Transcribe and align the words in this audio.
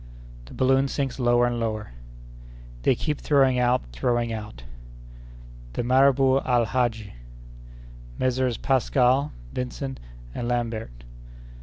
—The 0.45 0.55
Balloon 0.55 0.87
sinks 0.87 1.19
lower 1.19 1.45
and 1.45 1.59
lower.—They 1.59 2.95
keep 2.95 3.21
throwing 3.21 3.59
out, 3.59 3.83
throwing 3.93 4.33
out.—The 4.33 5.83
Marabout 5.83 6.43
Al 6.43 6.65
Hadji.—Messrs. 6.65 8.57
Pascal, 8.57 9.31
Vincent, 9.53 9.99
and 10.33 10.47
Lambert. 10.47 11.03